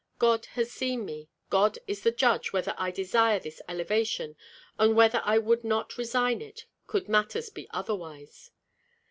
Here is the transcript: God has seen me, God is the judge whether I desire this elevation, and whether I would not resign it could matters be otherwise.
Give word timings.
God 0.17 0.45
has 0.57 0.71
seen 0.71 1.05
me, 1.05 1.29
God 1.51 1.77
is 1.85 2.01
the 2.01 2.09
judge 2.11 2.51
whether 2.51 2.73
I 2.75 2.89
desire 2.89 3.37
this 3.39 3.61
elevation, 3.69 4.35
and 4.79 4.95
whether 4.95 5.21
I 5.23 5.37
would 5.37 5.63
not 5.63 5.95
resign 5.95 6.41
it 6.41 6.65
could 6.87 7.07
matters 7.07 7.51
be 7.51 7.67
otherwise. 7.69 8.49